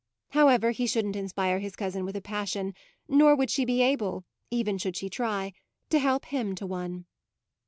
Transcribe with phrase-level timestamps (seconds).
[0.29, 2.73] However, he shouldn't inspire his cousin with a passion,
[3.07, 5.53] nor would she be able, even should she try,
[5.91, 7.05] to help him to one.